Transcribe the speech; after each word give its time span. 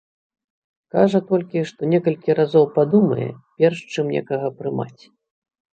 Кажа 0.95 1.19
толькі, 1.33 1.63
што 1.73 1.81
некалькі 1.93 2.37
разоў 2.41 2.65
падумае, 2.81 3.29
перш 3.61 3.77
чым 3.91 4.05
некага 4.17 4.47
прымаць. 4.61 5.01